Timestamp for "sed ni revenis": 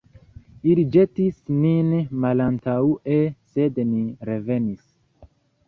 3.53-4.91